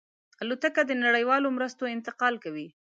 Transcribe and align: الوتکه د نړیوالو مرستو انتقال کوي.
الوتکه 0.41 0.81
د 0.85 0.91
نړیوالو 1.03 1.47
مرستو 1.57 1.91
انتقال 1.95 2.35
کوي. 2.43 2.67